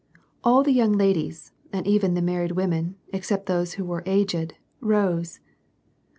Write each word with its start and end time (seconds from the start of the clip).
All 0.43 0.63
the 0.63 0.71
young 0.71 0.93
ladies 0.93 1.51
and 1.71 1.85
even 1.85 2.15
the 2.15 2.23
married 2.23 2.53
women, 2.53 2.95
except 3.13 3.45
those 3.45 3.73
who 3.73 3.85
were 3.85 4.01
aged, 4.07 4.55
rose. 4.79 5.39